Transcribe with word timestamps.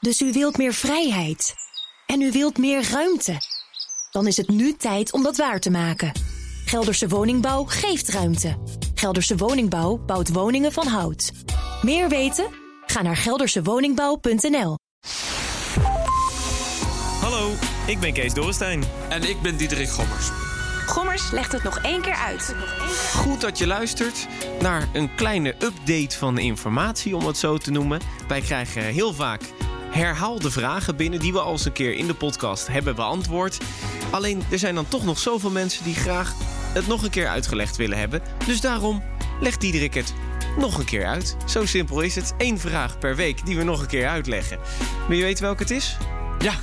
Dus 0.00 0.20
u 0.20 0.32
wilt 0.32 0.56
meer 0.56 0.74
vrijheid. 0.74 1.54
En 2.06 2.20
u 2.20 2.32
wilt 2.32 2.58
meer 2.58 2.90
ruimte. 2.90 3.36
Dan 4.10 4.26
is 4.26 4.36
het 4.36 4.48
nu 4.48 4.76
tijd 4.76 5.12
om 5.12 5.22
dat 5.22 5.36
waar 5.36 5.60
te 5.60 5.70
maken. 5.70 6.12
Gelderse 6.64 7.08
Woningbouw 7.08 7.64
geeft 7.64 8.08
ruimte. 8.08 8.58
Gelderse 8.94 9.36
Woningbouw 9.36 9.96
bouwt 9.96 10.32
woningen 10.32 10.72
van 10.72 10.86
hout. 10.86 11.32
Meer 11.82 12.08
weten? 12.08 12.46
Ga 12.86 13.02
naar 13.02 13.16
geldersewoningbouw.nl. 13.16 14.78
Hallo, 17.20 17.52
ik 17.86 18.00
ben 18.00 18.12
Kees 18.12 18.34
Dorrestein. 18.34 18.84
En 19.08 19.28
ik 19.28 19.42
ben 19.42 19.56
Diederik 19.56 19.88
Gommers. 19.88 20.28
Gommers 20.86 21.30
legt 21.30 21.52
het 21.52 21.62
nog 21.62 21.78
één 21.78 22.02
keer 22.02 22.14
uit. 22.14 22.54
Goed 23.14 23.40
dat 23.40 23.58
je 23.58 23.66
luistert 23.66 24.26
naar 24.60 24.88
een 24.92 25.14
kleine 25.14 25.54
update 25.58 26.18
van 26.18 26.38
informatie, 26.38 27.16
om 27.16 27.26
het 27.26 27.36
zo 27.36 27.58
te 27.58 27.70
noemen. 27.70 28.00
Wij 28.28 28.40
krijgen 28.40 28.82
heel 28.82 29.14
vaak 29.14 29.42
herhaalde 29.90 30.50
vragen 30.50 30.96
binnen 30.96 31.20
die 31.20 31.32
we 31.32 31.40
al 31.40 31.52
eens 31.52 31.64
een 31.64 31.72
keer 31.72 31.94
in 31.94 32.06
de 32.06 32.14
podcast 32.14 32.66
hebben 32.66 32.94
beantwoord. 32.94 33.58
Alleen 34.10 34.42
er 34.50 34.58
zijn 34.58 34.74
dan 34.74 34.88
toch 34.88 35.04
nog 35.04 35.18
zoveel 35.18 35.50
mensen 35.50 35.84
die 35.84 35.94
graag 35.94 36.34
het 36.72 36.86
nog 36.86 37.02
een 37.02 37.10
keer 37.10 37.28
uitgelegd 37.28 37.76
willen 37.76 37.98
hebben. 37.98 38.22
Dus 38.46 38.60
daarom 38.60 39.02
legt 39.40 39.60
Diederik 39.60 39.94
het 39.94 40.14
nog 40.58 40.78
een 40.78 40.84
keer 40.84 41.06
uit. 41.06 41.36
Zo 41.46 41.66
simpel 41.66 42.00
is 42.00 42.14
het. 42.14 42.34
Eén 42.38 42.58
vraag 42.58 42.98
per 42.98 43.16
week 43.16 43.46
die 43.46 43.56
we 43.56 43.64
nog 43.64 43.80
een 43.80 43.86
keer 43.86 44.08
uitleggen. 44.08 44.58
Wil 45.08 45.16
je 45.16 45.22
weten 45.22 45.44
welke 45.44 45.62
het 45.62 45.70
is? 45.70 45.96
Ja, 46.38 46.54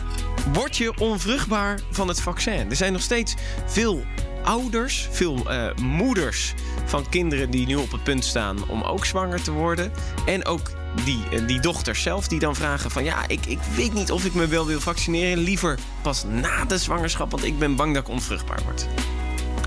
Word 0.53 0.77
je 0.77 0.93
onvruchtbaar 0.99 1.79
van 1.91 2.07
het 2.07 2.21
vaccin? 2.21 2.69
Er 2.69 2.75
zijn 2.75 2.93
nog 2.93 3.01
steeds 3.01 3.35
veel 3.65 4.03
ouders, 4.43 5.07
veel 5.11 5.51
eh, 5.51 5.75
moeders 5.75 6.53
van 6.85 7.09
kinderen 7.09 7.51
die 7.51 7.67
nu 7.67 7.75
op 7.75 7.91
het 7.91 8.03
punt 8.03 8.25
staan 8.25 8.69
om 8.69 8.81
ook 8.81 9.05
zwanger 9.05 9.41
te 9.41 9.51
worden. 9.51 9.91
En 10.25 10.45
ook 10.45 10.71
die, 11.03 11.23
eh, 11.31 11.47
die 11.47 11.59
dochters 11.59 12.01
zelf 12.01 12.27
die 12.27 12.39
dan 12.39 12.55
vragen 12.55 12.91
van 12.91 13.03
ja, 13.03 13.27
ik, 13.27 13.45
ik 13.45 13.59
weet 13.75 13.93
niet 13.93 14.11
of 14.11 14.25
ik 14.25 14.33
me 14.33 14.47
wel 14.47 14.65
wil 14.65 14.79
vaccineren. 14.79 15.37
Liever 15.37 15.79
pas 16.01 16.23
na 16.23 16.65
de 16.65 16.77
zwangerschap, 16.77 17.31
want 17.31 17.43
ik 17.43 17.59
ben 17.59 17.75
bang 17.75 17.93
dat 17.93 18.03
ik 18.03 18.09
onvruchtbaar 18.09 18.59
word. 18.63 18.87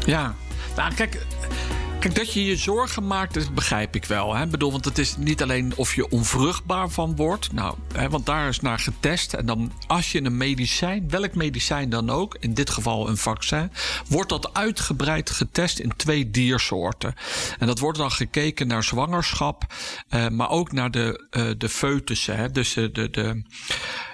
ja. 0.07 0.35
Nou, 0.77 0.95
kijk, 0.95 1.27
kijk, 2.01 2.15
dat 2.15 2.33
je 2.33 2.45
je 2.45 2.57
zorgen 2.57 3.07
maakt, 3.07 3.35
dat 3.35 3.55
begrijp 3.55 3.95
ik 3.95 4.05
wel. 4.05 4.35
Hè? 4.35 4.47
Bedoel, 4.47 4.73
want 4.73 4.85
het 4.85 4.99
is 4.99 5.17
niet 5.17 5.43
alleen 5.43 5.73
of 5.77 5.95
je 5.95 6.09
onvruchtbaar 6.09 6.89
van 6.89 7.17
wordt. 7.17 7.53
Nou, 7.53 7.75
hè, 7.93 8.09
want 8.09 8.27
daar 8.27 8.49
is 8.49 8.61
naar 8.61 8.79
getest. 8.79 9.35
En 9.35 9.47
dan 9.47 9.73
als 9.87 10.13
je 10.13 10.25
een 10.25 10.37
medicijn, 10.37 11.11
welk 11.11 11.35
medicijn 11.35 11.91
dan 11.91 12.11
ook, 12.11 12.37
in 12.41 12.55
dit 12.55 12.71
geval 12.71 13.09
een 13.09 13.17
vaccin, 13.17 13.73
wordt 14.09 14.29
dat 14.29 14.55
uitgebreid 14.55 15.31
getest 15.31 15.79
in 15.79 15.97
twee 15.97 16.31
diersoorten. 16.31 17.15
En 17.59 17.67
dat 17.67 17.79
wordt 17.79 17.99
dan 17.99 18.11
gekeken 18.11 18.67
naar 18.67 18.85
zwangerschap, 18.85 19.65
eh, 20.09 20.29
maar 20.29 20.51
ook 20.51 20.73
naar 20.73 20.91
de, 20.91 21.27
eh, 21.31 21.51
de 21.59 21.69
foetussen, 21.69 22.37
hè? 22.37 22.51
dus 22.51 22.73
de, 22.73 22.91
de, 22.91 23.11
de, 23.11 23.43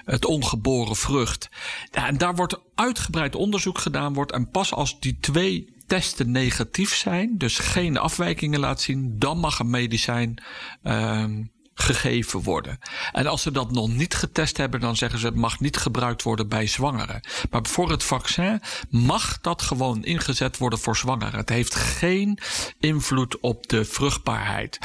het 0.04 0.24
ongeboren 0.24 0.96
vrucht. 0.96 1.48
Ja, 1.90 2.06
en 2.06 2.18
daar 2.18 2.34
wordt 2.34 2.58
uitgebreid 2.74 3.34
onderzoek 3.34 3.78
gedaan 3.78 4.14
wordt. 4.14 4.32
En 4.32 4.50
pas 4.50 4.72
als 4.72 5.00
die 5.00 5.16
twee 5.20 5.74
testen 5.86 6.30
negatief 6.30 6.94
zijn, 6.94 7.38
dus 7.38 7.58
geen 7.58 7.98
afwijkingen 7.98 8.60
laat 8.60 8.80
zien, 8.80 9.18
dan 9.18 9.38
mag 9.38 9.58
een 9.58 9.70
medicijn 9.70 10.42
ehm, 10.82 11.42
gegeven 11.78 12.42
worden. 12.42 12.78
En 13.12 13.26
als 13.26 13.42
ze 13.42 13.50
dat 13.50 13.72
nog 13.72 13.88
niet 13.88 14.14
getest 14.14 14.56
hebben, 14.56 14.80
dan 14.80 14.96
zeggen 14.96 15.18
ze 15.18 15.26
het 15.26 15.34
mag 15.34 15.60
niet 15.60 15.76
gebruikt 15.76 16.22
worden 16.22 16.48
bij 16.48 16.66
zwangeren. 16.66 17.20
Maar 17.50 17.66
voor 17.66 17.90
het 17.90 18.04
vaccin 18.04 18.60
mag 18.90 19.40
dat 19.40 19.62
gewoon 19.62 20.04
ingezet 20.04 20.58
worden 20.58 20.78
voor 20.78 20.96
zwangeren. 20.96 21.38
Het 21.38 21.48
heeft 21.48 21.74
geen 21.74 22.38
invloed 22.80 23.40
op 23.40 23.68
de 23.68 23.84
vruchtbaarheid. 23.84 24.78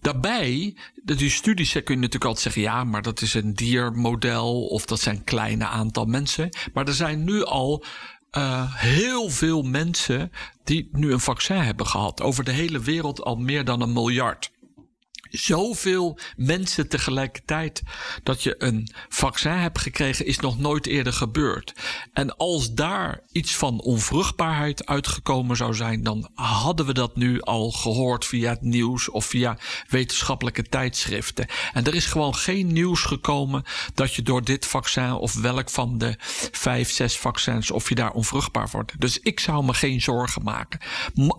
Daarbij, 0.00 0.76
die 1.04 1.30
studies 1.30 1.72
kun 1.72 1.82
je 1.84 1.94
natuurlijk 1.94 2.24
altijd 2.24 2.42
zeggen, 2.42 2.62
ja, 2.62 2.84
maar 2.84 3.02
dat 3.02 3.20
is 3.20 3.34
een 3.34 3.54
diermodel 3.54 4.66
of 4.66 4.86
dat 4.86 5.00
zijn 5.00 5.24
kleine 5.24 5.66
aantal 5.66 6.04
mensen. 6.04 6.48
Maar 6.72 6.86
er 6.86 6.94
zijn 6.94 7.24
nu 7.24 7.44
al 7.44 7.84
eh, 8.30 8.74
heel 8.74 9.30
veel 9.30 9.62
mensen 9.62 10.32
die 10.64 10.88
nu 10.92 11.12
een 11.12 11.20
vaccin 11.20 11.56
hebben 11.56 11.86
gehad. 11.86 12.22
Over 12.22 12.44
de 12.44 12.50
hele 12.50 12.80
wereld 12.80 13.24
al 13.24 13.36
meer 13.36 13.64
dan 13.64 13.80
een 13.80 13.92
miljard 13.92 14.50
zoveel 15.30 16.18
mensen 16.36 16.88
tegelijkertijd 16.88 17.82
dat 18.22 18.42
je 18.42 18.54
een 18.58 18.88
vaccin 19.08 19.50
hebt 19.50 19.78
gekregen, 19.78 20.26
is 20.26 20.38
nog 20.38 20.58
nooit 20.58 20.86
eerder 20.86 21.12
gebeurd. 21.12 21.72
En 22.12 22.36
als 22.36 22.74
daar 22.74 23.20
iets 23.32 23.56
van 23.56 23.80
onvruchtbaarheid 23.80 24.86
uitgekomen 24.86 25.56
zou 25.56 25.74
zijn, 25.74 26.02
dan 26.02 26.30
hadden 26.34 26.86
we 26.86 26.92
dat 26.92 27.16
nu 27.16 27.40
al 27.40 27.70
gehoord 27.70 28.24
via 28.24 28.50
het 28.50 28.62
nieuws 28.62 29.08
of 29.08 29.24
via 29.24 29.58
wetenschappelijke 29.88 30.62
tijdschriften. 30.62 31.46
En 31.72 31.84
er 31.84 31.94
is 31.94 32.06
gewoon 32.06 32.34
geen 32.34 32.72
nieuws 32.72 33.02
gekomen 33.02 33.64
dat 33.94 34.14
je 34.14 34.22
door 34.22 34.44
dit 34.44 34.66
vaccin 34.66 35.12
of 35.12 35.34
welk 35.34 35.70
van 35.70 35.98
de 35.98 36.14
vijf, 36.52 36.90
zes 36.90 37.18
vaccins, 37.18 37.70
of 37.70 37.88
je 37.88 37.94
daar 37.94 38.12
onvruchtbaar 38.12 38.68
wordt. 38.72 39.00
Dus 39.00 39.20
ik 39.20 39.40
zou 39.40 39.64
me 39.64 39.74
geen 39.74 40.00
zorgen 40.00 40.42
maken. 40.42 40.80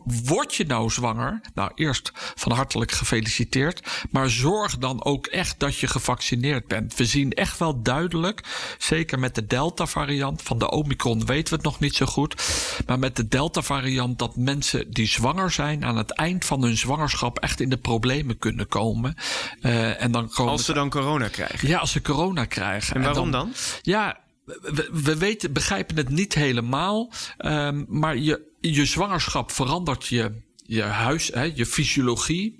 Word 0.06 0.56
je 0.56 0.66
nou 0.66 0.90
zwanger? 0.90 1.42
Nou, 1.54 1.72
eerst 1.76 2.12
van 2.14 2.52
hartelijk 2.52 2.92
gefeliciteerd. 2.92 3.79
Maar 4.10 4.30
zorg 4.30 4.78
dan 4.78 5.04
ook 5.04 5.28
echt 5.28 5.60
dat 5.60 5.78
je 5.78 5.88
gevaccineerd 5.88 6.68
bent. 6.68 6.96
We 6.96 7.06
zien 7.06 7.32
echt 7.34 7.58
wel 7.60 7.82
duidelijk, 7.82 8.42
zeker 8.78 9.20
met 9.20 9.36
de 9.36 9.46
Delta-variant, 9.46 10.42
van 10.42 10.60
de 10.60 10.72
Omicron 10.72 11.26
weten 11.26 11.50
we 11.50 11.56
het 11.56 11.64
nog 11.66 11.80
niet 11.80 11.96
zo 11.96 12.06
goed. 12.06 12.36
Maar 12.86 13.00
met 13.00 13.16
de 13.16 13.28
Delta-variant 13.28 14.20
dat 14.20 14.36
mensen 14.36 14.92
die 14.92 15.08
zwanger 15.08 15.52
zijn 15.52 15.86
aan 15.86 15.98
het 15.98 16.12
eind 16.12 16.46
van 16.46 16.62
hun 16.64 16.78
zwangerschap 16.78 17.40
echt 17.40 17.60
in 17.60 17.70
de 17.70 17.78
problemen 17.78 18.38
kunnen 18.38 18.68
komen. 18.68 19.16
Eh, 19.62 20.02
en 20.02 20.12
dan 20.12 20.30
komen 20.30 20.52
Als 20.52 20.66
ze 20.66 20.74
dan 20.74 20.90
corona 20.90 21.28
krijgen. 21.28 21.68
ja, 21.68 21.78
als 21.78 21.92
ze 21.92 22.02
corona 22.02 22.46
krijgen. 22.46 22.96
En 22.96 23.02
waarom 23.02 23.32
dan? 23.32 23.54
Ja, 23.82 24.20
we, 24.46 24.90
we 25.04 25.18
weten, 25.18 25.54
begrijpen 25.54 25.96
het 25.98 26.10
niet 26.10 26.34
helemaal. 26.34 27.12
ehm, 27.38 27.84
maar 27.88 28.18
je, 28.18 28.42
je 28.62 28.86
zwangerschap 28.86 29.52
verandert 29.52 30.08
je, 30.08 30.32
je 30.66 30.82
huis, 30.82 31.28
hè, 31.34 31.52
je 31.56 31.66
fysiologie. 31.66 32.56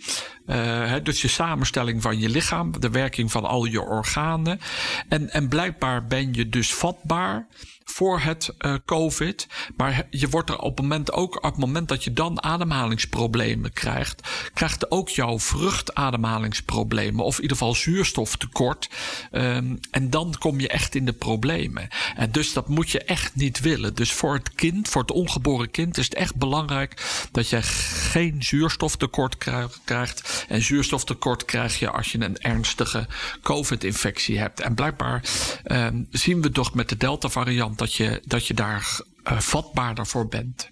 Eh, 0.50 0.94
dus 1.04 1.22
je 1.22 1.28
samenstelling 1.28 2.02
van 2.02 2.20
je 2.20 2.30
lichaam, 2.30 2.80
de 2.80 2.90
werking 2.90 3.32
van 3.32 3.46
al 3.46 3.66
je 3.66 3.82
organen. 3.82 4.60
En, 5.08 5.30
en 5.30 5.48
blijkbaar 5.48 6.06
ben 6.06 6.34
je 6.34 6.50
dus 6.50 6.74
vatbaar 6.74 7.48
voor 7.92 8.20
het 8.20 8.54
eh, 8.58 8.74
COVID. 8.86 9.48
Maar 9.76 10.08
je 10.10 10.30
wordt 10.30 10.50
er 10.50 10.60
op 10.60 10.78
het 10.78 10.82
moment 10.82 11.12
ook, 11.12 11.46
op 11.46 11.58
moment 11.58 11.88
dat 11.88 12.04
je 12.04 12.14
dan 12.14 12.44
ademhalingsproblemen 12.44 13.74
krijgt, 13.74 14.50
krijgt 14.54 14.92
ook 14.92 15.10
jouw 15.10 15.40
vruchtademhalingsproblemen. 15.40 17.26
Of 17.26 17.36
in 17.36 17.42
ieder 17.42 17.58
geval 17.58 17.76
zuurstoftekort. 17.76 18.90
Ehm, 19.32 19.76
en 19.92 20.10
dan 20.10 20.36
kom 20.40 20.60
je 20.60 20.68
echt 20.68 20.96
in 20.96 21.06
de 21.06 21.14
problemen. 21.14 21.88
En 22.16 22.32
dus 22.32 22.54
dat 22.54 22.68
moet 22.68 22.90
je 22.90 23.04
echt 23.04 23.36
niet 23.36 23.60
willen. 23.60 23.96
Dus 23.96 24.12
voor 24.12 24.34
het 24.34 24.54
kind, 24.56 24.88
voor 24.88 25.02
het 25.02 25.12
ongeboren 25.12 25.72
kind, 25.72 25.98
is 25.98 26.06
het 26.06 26.14
echt 26.14 26.36
belangrijk 26.36 27.28
dat 27.32 27.50
je 27.50 27.62
geen 27.62 28.44
zuurstoftekort 28.44 29.38
krij- 29.38 29.68
krijgt. 29.84 30.39
En 30.48 30.62
zuurstoftekort 30.62 31.46
krijg 31.46 31.80
je 31.80 31.90
als 31.90 32.12
je 32.12 32.20
een 32.20 32.38
ernstige 32.38 33.08
COVID-infectie 33.42 34.40
hebt. 34.40 34.60
En 34.60 34.76
blijkbaar 34.76 35.24
ehm, 35.64 36.04
zien 36.10 36.42
we 36.42 36.52
toch 36.52 36.74
met 36.74 36.90
de 36.90 36.98
Delta-variant 36.98 37.78
dat 37.78 37.94
je, 37.94 38.22
dat 38.26 38.48
je 38.48 38.54
daar 38.54 39.02
eh, 39.24 39.40
vatbaarder 39.40 40.08
voor 40.08 40.28
bent. 40.28 40.70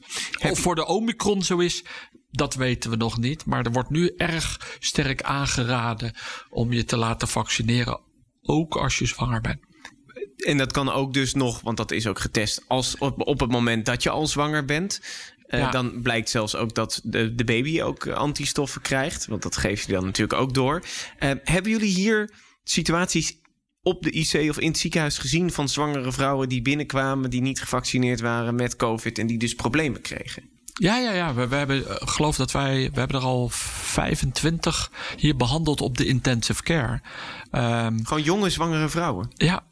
Of 0.49 0.59
voor 0.59 0.75
de 0.75 0.85
Omicron 0.85 1.43
zo 1.43 1.57
is, 1.57 1.83
dat 2.31 2.55
weten 2.55 2.89
we 2.89 2.95
nog 2.95 3.17
niet. 3.17 3.45
Maar 3.45 3.65
er 3.65 3.71
wordt 3.71 3.89
nu 3.89 4.13
erg 4.17 4.77
sterk 4.79 5.21
aangeraden 5.21 6.13
om 6.49 6.73
je 6.73 6.83
te 6.83 6.97
laten 6.97 7.27
vaccineren. 7.27 7.99
Ook 8.41 8.75
als 8.75 8.97
je 8.97 9.05
zwanger 9.05 9.41
bent. 9.41 9.59
En 10.37 10.57
dat 10.57 10.71
kan 10.71 10.91
ook 10.91 11.13
dus 11.13 11.33
nog, 11.33 11.61
want 11.61 11.77
dat 11.77 11.91
is 11.91 12.07
ook 12.07 12.19
getest, 12.19 12.63
als 12.67 12.97
op, 12.97 13.27
op 13.27 13.39
het 13.39 13.51
moment 13.51 13.85
dat 13.85 14.03
je 14.03 14.09
al 14.09 14.27
zwanger 14.27 14.65
bent. 14.65 15.01
Eh, 15.47 15.59
Ja. 15.59 15.71
Dan 15.71 16.01
blijkt 16.01 16.29
zelfs 16.29 16.55
ook 16.55 16.75
dat 16.75 17.01
de, 17.03 17.35
de 17.35 17.43
baby 17.43 17.81
ook 17.81 18.07
antistoffen 18.07 18.81
krijgt. 18.81 19.25
Want 19.25 19.41
dat 19.41 19.57
geeft 19.57 19.85
je 19.85 19.91
dan 19.91 20.05
natuurlijk 20.05 20.39
ook 20.41 20.53
door. 20.53 20.83
Eh, 21.19 21.31
hebben 21.43 21.71
jullie 21.71 21.93
hier 21.93 22.29
situaties 22.63 23.37
op 23.81 24.03
de 24.03 24.11
IC 24.11 24.49
of 24.49 24.59
in 24.59 24.67
het 24.67 24.77
ziekenhuis 24.77 25.17
gezien 25.17 25.51
van 25.51 25.69
zwangere 25.69 26.11
vrouwen 26.11 26.49
die 26.49 26.61
binnenkwamen, 26.61 27.29
die 27.29 27.41
niet 27.41 27.59
gevaccineerd 27.59 28.19
waren 28.19 28.55
met 28.55 28.75
COVID 28.75 29.17
en 29.19 29.27
die 29.27 29.37
dus 29.37 29.53
problemen 29.55 30.01
kregen? 30.01 30.49
Ja, 30.73 30.97
ja, 30.97 31.11
ja. 31.13 31.33
We, 31.33 31.47
we 31.47 31.55
hebben, 31.55 31.87
eh, 31.89 32.07
geloof 32.07 32.35
dat 32.35 32.51
wij, 32.51 32.89
we 32.93 32.99
hebben 32.99 33.17
er 33.19 33.25
al 33.25 33.49
25 33.51 34.91
hier 35.17 35.35
behandeld 35.35 35.81
op 35.81 35.97
de 35.97 36.05
intensive 36.05 36.63
care. 36.63 37.01
Ehm, 37.51 38.03
Gewoon 38.03 38.23
jonge 38.23 38.49
zwangere 38.49 38.89
vrouwen. 38.89 39.29
ja, 39.35 39.65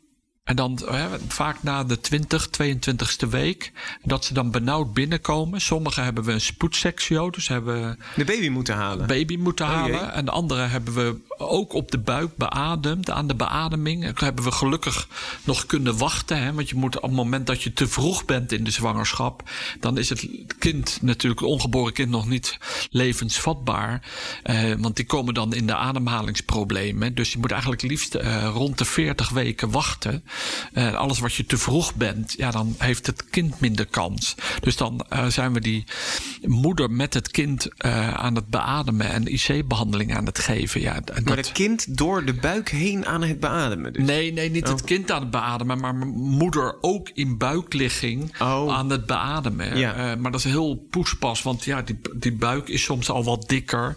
En 0.46 0.56
dan 0.56 0.80
hè, 0.86 1.08
vaak 1.28 1.64
na 1.64 1.84
de 1.84 2.00
20, 2.00 2.48
22ste 2.48 3.30
week. 3.30 3.72
Dat 4.04 4.26
ze 4.26 4.34
dan 4.34 4.52
benauwd 4.52 4.94
binnenkomen. 4.94 5.62
Sommigen 5.62 6.04
hebben 6.04 6.24
we 6.24 6.32
een 6.32 6.42
spoedseksio. 6.42 7.30
Dus 7.30 7.48
hebben 7.48 8.00
de 8.16 8.26
baby 8.26 8.50
moeten 8.50 8.76
halen. 8.76 9.08
Baby 9.08 9.38
moeten 9.38 9.66
oh 9.66 9.72
halen. 9.72 10.14
En 10.14 10.26
de 10.26 10.32
andere 10.32 10.62
hebben 10.62 10.94
we 10.94 11.16
ook 11.38 11.74
op 11.74 11.92
de 11.92 11.98
buik 11.98 12.36
beademd. 12.36 13.10
Aan 13.10 13.28
de 13.28 13.36
beademing. 13.36 14.06
En 14.06 14.14
hebben 14.16 14.44
we 14.44 14.52
gelukkig 14.52 15.08
nog 15.44 15.66
kunnen 15.66 15.98
wachten. 15.98 16.44
Hè, 16.44 16.54
want 16.54 16.70
je 16.70 16.76
moet 16.76 16.96
op 16.96 17.02
het 17.02 17.12
moment 17.12 17.48
dat 17.48 17.62
je 17.62 17.74
te 17.74 17.88
vroeg 17.88 18.26
bent 18.26 18.52
in 18.52 18.64
de 18.64 18.72
zwangerschap. 18.72 19.50
Dan 19.80 19.98
is 19.98 20.10
het 20.10 20.28
kind 20.60 20.98
natuurlijk, 21.02 21.42
het 21.42 21.50
ongeboren 21.50 21.94
kind, 21.94 22.10
nog 22.10 22.28
niet 22.28 22.58
levensvatbaar. 22.90 24.02
Eh, 24.44 24.74
want 24.78 24.96
die 24.96 25.06
komen 25.06 25.34
dan 25.34 25.54
in 25.54 25.68
de 25.68 25.76
ademhalingsproblemen. 25.76 27.16
Dus 27.16 27.32
je 27.32 27.38
moet 27.38 27.52
eigenlijk 27.52 27.82
liefst 27.82 28.16
eh, 28.16 28.50
rond 28.54 28.78
de 28.78 28.86
40 28.86 29.30
weken 29.30 29.72
wachten. 29.72 30.24
Uh, 30.74 30.94
alles 30.94 31.20
wat 31.20 31.34
je 31.34 31.46
te 31.46 31.58
vroeg 31.58 31.96
bent, 31.96 32.34
ja, 32.38 32.52
dan 32.52 32.76
heeft 32.78 33.06
het 33.06 33.30
kind 33.30 33.60
minder 33.60 33.86
kans. 33.86 34.36
Dus 34.60 34.78
dan 34.78 35.06
uh, 35.14 35.26
zijn 35.26 35.54
we 35.54 35.62
die 35.62 35.84
moeder 36.42 36.92
met 36.92 37.14
het 37.14 37.32
kind 37.32 37.68
uh, 37.86 38.14
aan 38.14 38.36
het 38.36 38.48
beademen 38.48 39.10
en 39.10 39.34
IC-behandeling 39.34 40.16
aan 40.16 40.26
het 40.26 40.40
geven. 40.40 40.82
Ja, 40.82 40.94
maar 40.94 41.24
dat... 41.24 41.38
het 41.38 41.52
kind 41.52 41.98
door 41.98 42.26
de 42.26 42.34
buik 42.34 42.70
heen 42.70 43.06
aan 43.06 43.22
het 43.24 43.40
beademen? 43.40 43.94
Dus. 43.94 44.06
Nee, 44.06 44.34
nee, 44.34 44.50
niet 44.50 44.64
oh. 44.64 44.70
het 44.70 44.84
kind 44.84 45.12
aan 45.12 45.22
het 45.22 45.32
beademen, 45.32 45.80
maar 45.80 45.96
moeder 45.96 46.78
ook 46.82 47.10
in 47.14 47.38
buikligging 47.38 48.42
oh. 48.42 48.74
aan 48.74 48.90
het 48.90 49.06
beademen. 49.06 49.78
Ja. 49.78 50.16
maar 50.16 50.32
dat 50.32 50.46
is 50.46 50.52
heel 50.52 50.88
poespas, 50.90 51.42
want 51.42 51.64
ja, 51.64 51.82
die, 51.82 52.00
die 52.16 52.34
buik 52.34 52.68
is 52.68 52.84
soms 52.84 53.10
al 53.10 53.24
wat 53.24 53.50
dikker. 53.50 53.96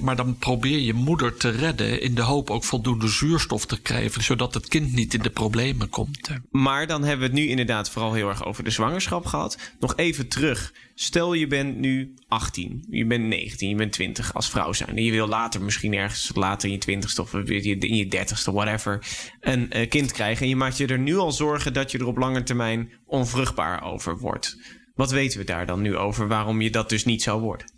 maar 0.00 0.16
dan 0.16 0.36
probeer 0.38 0.78
je 0.78 0.94
moeder 0.94 1.36
te 1.36 1.48
redden 1.48 2.00
in 2.00 2.14
de 2.14 2.22
hoop 2.22 2.50
ook 2.50 2.64
voldoende 2.64 3.08
zuurstof 3.08 3.66
te 3.66 3.80
krijgen, 3.80 4.22
zodat 4.22 4.54
het 4.54 4.68
kind 4.68 4.92
niet 4.92 5.14
in 5.14 5.22
de 5.22 5.30
problemen 5.34 5.88
komt. 5.88 6.30
Maar 6.50 6.86
dan 6.86 7.02
hebben 7.02 7.18
we 7.18 7.32
het 7.32 7.42
nu 7.42 7.48
inderdaad 7.48 7.90
vooral 7.90 8.12
heel 8.12 8.28
erg 8.28 8.44
over 8.44 8.64
de 8.64 8.70
zwangerschap 8.70 9.26
gehad. 9.26 9.58
Nog 9.80 9.96
even 9.96 10.28
terug. 10.28 10.72
Stel 10.94 11.32
je 11.32 11.46
bent 11.46 11.78
nu 11.78 12.14
18, 12.28 12.86
je 12.90 13.06
bent 13.06 13.24
19, 13.24 13.68
je 13.68 13.74
bent 13.74 13.92
20 13.92 14.34
als 14.34 14.50
vrouw 14.50 14.72
zijn. 14.72 14.96
En 14.96 15.04
je 15.04 15.10
wil 15.10 15.26
later 15.26 15.62
misschien 15.62 15.94
ergens 15.94 16.30
later 16.34 16.70
in 16.70 16.80
je 16.84 16.98
20ste 16.98 17.20
of 17.20 17.34
in 17.34 17.96
je 17.96 18.06
30ste, 18.16 18.52
whatever, 18.52 19.06
een 19.40 19.70
uh, 19.76 19.88
kind 19.88 20.12
krijgen. 20.12 20.42
En 20.42 20.48
je 20.48 20.56
maakt 20.56 20.76
je 20.76 20.86
er 20.86 20.98
nu 20.98 21.16
al 21.16 21.32
zorgen 21.32 21.72
dat 21.72 21.90
je 21.90 21.98
er 21.98 22.06
op 22.06 22.16
lange 22.16 22.42
termijn 22.42 22.92
onvruchtbaar 23.06 23.82
over 23.82 24.18
wordt. 24.18 24.56
Wat 24.94 25.10
weten 25.10 25.38
we 25.38 25.44
daar 25.44 25.66
dan 25.66 25.80
nu 25.80 25.96
over 25.96 26.28
waarom 26.28 26.60
je 26.60 26.70
dat 26.70 26.88
dus 26.88 27.04
niet 27.04 27.22
zou 27.22 27.40
worden? 27.40 27.72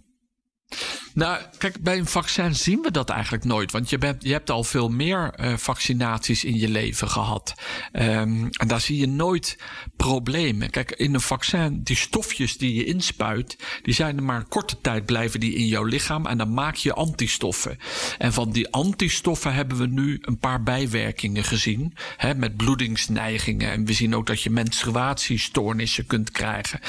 Nou, 1.16 1.42
kijk, 1.58 1.80
bij 1.80 1.98
een 1.98 2.06
vaccin 2.06 2.54
zien 2.54 2.80
we 2.82 2.90
dat 2.90 3.08
eigenlijk 3.08 3.44
nooit. 3.44 3.72
Want 3.72 3.90
je, 3.90 3.98
bent, 3.98 4.22
je 4.22 4.32
hebt 4.32 4.50
al 4.50 4.64
veel 4.64 4.88
meer 4.88 5.34
uh, 5.40 5.56
vaccinaties 5.56 6.44
in 6.44 6.58
je 6.58 6.68
leven 6.68 7.08
gehad. 7.08 7.54
Um, 7.92 8.48
en 8.50 8.68
daar 8.68 8.80
zie 8.80 8.98
je 8.98 9.06
nooit 9.06 9.58
problemen. 9.96 10.70
Kijk, 10.70 10.90
in 10.90 11.14
een 11.14 11.20
vaccin, 11.20 11.80
die 11.82 11.96
stofjes 11.96 12.58
die 12.58 12.74
je 12.74 12.84
inspuit, 12.84 13.56
die 13.82 13.94
zijn 13.94 14.16
er 14.16 14.22
maar 14.22 14.36
een 14.36 14.48
korte 14.48 14.80
tijd 14.80 15.06
blijven 15.06 15.40
die 15.40 15.54
in 15.54 15.66
jouw 15.66 15.84
lichaam. 15.84 16.26
En 16.26 16.38
dan 16.38 16.54
maak 16.54 16.74
je 16.74 16.94
antistoffen. 16.94 17.78
En 18.18 18.32
van 18.32 18.52
die 18.52 18.72
antistoffen 18.72 19.54
hebben 19.54 19.76
we 19.76 19.86
nu 19.86 20.18
een 20.20 20.38
paar 20.38 20.62
bijwerkingen 20.62 21.44
gezien. 21.44 21.94
Hè, 22.16 22.34
met 22.34 22.56
bloedingsneigingen. 22.56 23.70
En 23.70 23.84
we 23.84 23.92
zien 23.92 24.14
ook 24.14 24.26
dat 24.26 24.42
je 24.42 24.50
menstruatiestoornissen 24.50 26.06
kunt 26.06 26.30
krijgen. 26.30 26.80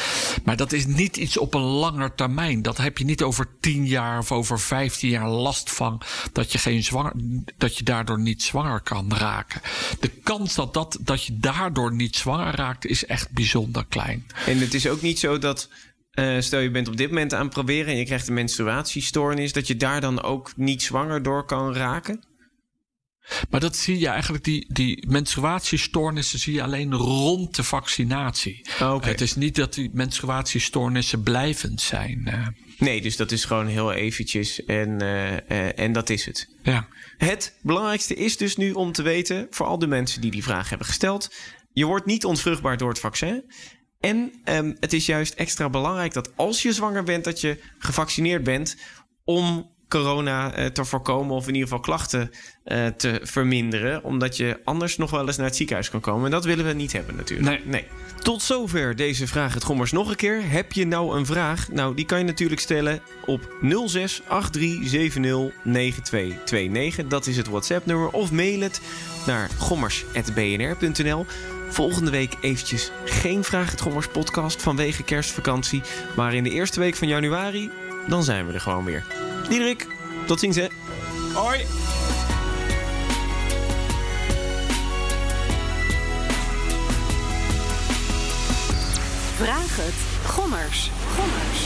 Maar 0.43 0.57
dat 0.57 0.71
is 0.71 0.85
niet 0.85 1.17
iets 1.17 1.37
op 1.37 1.53
een 1.53 1.61
langer 1.61 2.15
termijn. 2.15 2.61
Dat 2.61 2.77
heb 2.77 2.97
je 2.97 3.05
niet 3.05 3.23
over 3.23 3.47
tien 3.59 3.85
jaar 3.85 4.15
of 4.19 4.31
over 4.31 4.59
15 4.59 5.09
jaar 5.09 5.29
last 5.29 5.71
van 5.71 6.01
dat 6.31 6.51
je, 6.51 6.57
geen 6.57 6.83
zwanger, 6.83 7.13
dat 7.57 7.77
je 7.77 7.83
daardoor 7.83 8.19
niet 8.19 8.43
zwanger 8.43 8.81
kan 8.81 9.13
raken. 9.13 9.61
De 9.99 10.09
kans 10.09 10.55
dat, 10.55 10.73
dat, 10.73 10.97
dat 11.01 11.23
je 11.23 11.37
daardoor 11.37 11.93
niet 11.93 12.15
zwanger 12.15 12.55
raakt 12.55 12.85
is 12.85 13.05
echt 13.05 13.31
bijzonder 13.31 13.85
klein. 13.85 14.25
En 14.45 14.57
het 14.57 14.73
is 14.73 14.87
ook 14.87 15.01
niet 15.01 15.19
zo 15.19 15.37
dat 15.37 15.69
uh, 16.19 16.41
stel 16.41 16.59
je 16.59 16.71
bent 16.71 16.87
op 16.87 16.97
dit 16.97 17.09
moment 17.09 17.33
aan 17.33 17.45
het 17.45 17.53
proberen 17.53 17.93
en 17.93 17.97
je 17.97 18.05
krijgt 18.05 18.27
een 18.27 18.33
menstruatiestoornis, 18.33 19.53
dat 19.53 19.67
je 19.67 19.75
daar 19.75 20.01
dan 20.01 20.21
ook 20.21 20.51
niet 20.55 20.83
zwanger 20.83 21.23
door 21.23 21.45
kan 21.45 21.73
raken? 21.73 22.23
Maar 23.49 23.59
dat 23.59 23.75
zie 23.75 23.99
je 23.99 24.07
eigenlijk, 24.07 24.43
die, 24.43 24.73
die 24.73 25.07
menstruatiestoornissen 25.07 26.39
zie 26.39 26.53
je 26.53 26.63
alleen 26.63 26.93
rond 26.93 27.55
de 27.55 27.63
vaccinatie. 27.63 28.65
Oh, 28.81 28.93
okay. 28.93 29.11
Het 29.11 29.21
is 29.21 29.35
niet 29.35 29.55
dat 29.55 29.73
die 29.73 29.89
menstruatiestoornissen 29.93 31.23
blijvend 31.23 31.81
zijn. 31.81 32.23
Uh. 32.27 32.47
Nee, 32.77 33.01
dus 33.01 33.15
dat 33.15 33.31
is 33.31 33.45
gewoon 33.45 33.67
heel 33.67 33.91
eventjes 33.91 34.65
en, 34.65 35.03
uh, 35.03 35.31
uh, 35.31 35.79
en 35.79 35.91
dat 35.91 36.09
is 36.09 36.25
het. 36.25 36.55
Ja. 36.63 36.87
Het 37.17 37.57
belangrijkste 37.61 38.15
is 38.15 38.37
dus 38.37 38.55
nu 38.55 38.71
om 38.71 38.91
te 38.91 39.01
weten, 39.01 39.47
voor 39.49 39.65
al 39.65 39.79
de 39.79 39.87
mensen 39.87 40.21
die 40.21 40.31
die 40.31 40.43
vraag 40.43 40.69
hebben 40.69 40.87
gesteld, 40.87 41.33
je 41.71 41.85
wordt 41.85 42.05
niet 42.05 42.25
ontvruchtbaar 42.25 42.77
door 42.77 42.89
het 42.89 42.99
vaccin. 42.99 43.43
En 43.99 44.31
um, 44.45 44.77
het 44.79 44.93
is 44.93 45.05
juist 45.05 45.33
extra 45.33 45.69
belangrijk 45.69 46.13
dat 46.13 46.37
als 46.37 46.61
je 46.61 46.73
zwanger 46.73 47.03
bent, 47.03 47.23
dat 47.23 47.41
je 47.41 47.59
gevaccineerd 47.77 48.43
bent 48.43 48.77
om 49.23 49.75
corona 49.87 50.59
uh, 50.59 50.65
te 50.65 50.85
voorkomen 50.85 51.35
of 51.35 51.47
in 51.47 51.53
ieder 51.53 51.67
geval 51.67 51.83
klachten 51.83 52.31
uh, 52.65 52.87
te 52.87 53.19
verminderen. 53.23 54.03
Omdat 54.03 54.37
je 54.37 54.59
anders 54.63 54.97
nog 54.97 55.11
wel 55.11 55.27
eens 55.27 55.37
naar 55.37 55.45
het 55.45 55.55
ziekenhuis 55.55 55.89
kan 55.89 55.99
komen. 55.99 56.25
En 56.25 56.31
dat 56.31 56.45
willen 56.45 56.65
we 56.65 56.73
niet 56.73 56.93
hebben 56.93 57.15
natuurlijk. 57.15 57.49
Nee. 57.49 57.61
nee. 57.65 57.85
Tot 58.21 58.41
zover 58.41 58.95
deze 58.95 59.27
vraag 59.27 59.53
het 59.53 59.63
Gommers 59.63 59.91
nog 59.91 60.09
een 60.09 60.15
keer. 60.15 60.49
Heb 60.49 60.71
je 60.71 60.87
nou 60.87 61.17
een 61.17 61.25
vraag? 61.25 61.71
Nou, 61.71 61.95
die 61.95 62.05
kan 62.05 62.17
je 62.17 62.23
natuurlijk 62.23 62.61
stellen 62.61 63.01
op 63.25 63.41
06 63.61 64.21
8370 64.27 65.63
9229. 65.63 67.07
Dat 67.07 67.27
is 67.27 67.37
het 67.37 67.47
WhatsApp 67.47 67.85
nummer. 67.85 68.09
Of 68.09 68.31
mail 68.31 68.59
het 68.59 68.81
naar 69.25 69.49
gommers.bnr.nl. 69.57 71.25
Volgende 71.69 72.11
week 72.11 72.33
eventjes 72.41 72.91
geen 73.05 73.43
Vraag 73.43 73.71
het 73.71 73.81
Gommers 73.81 74.07
podcast 74.07 74.61
vanwege 74.61 75.03
kerstvakantie. 75.03 75.81
Maar 76.15 76.33
in 76.33 76.43
de 76.43 76.49
eerste 76.49 76.79
week 76.79 76.95
van 76.95 77.07
januari, 77.07 77.71
dan 78.07 78.23
zijn 78.23 78.47
we 78.47 78.53
er 78.53 78.61
gewoon 78.61 78.85
weer. 78.85 79.03
Diederik, 79.49 79.87
tot 80.25 80.39
ziens 80.39 80.55
hè. 80.55 80.67
Hoi. 81.33 81.65
Vraag 89.35 89.75
het. 89.75 89.93
Gommers. 90.29 90.89
Gommers. 91.15 91.65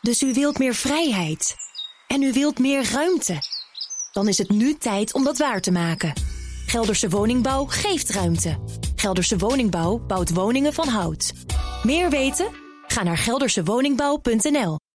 Dus 0.00 0.22
u 0.22 0.32
wilt 0.32 0.58
meer 0.58 0.74
vrijheid. 0.74 1.56
En 2.06 2.22
u 2.22 2.32
wilt 2.32 2.58
meer 2.58 2.90
ruimte. 2.92 3.38
Dan 4.12 4.28
is 4.28 4.38
het 4.38 4.48
nu 4.48 4.74
tijd 4.74 5.14
om 5.14 5.24
dat 5.24 5.38
waar 5.38 5.60
te 5.60 5.72
maken. 5.72 6.12
Gelderse 6.66 7.08
Woningbouw 7.08 7.64
geeft 7.64 8.10
ruimte. 8.10 8.58
Gelderse 8.96 9.38
Woningbouw 9.38 9.98
bouwt 9.98 10.30
woningen 10.30 10.72
van 10.72 10.88
hout. 10.88 11.32
Meer 11.82 12.10
weten? 12.10 12.61
Ga 12.92 13.02
naar 13.02 13.18
geldersewoningbouw.nl 13.18 14.81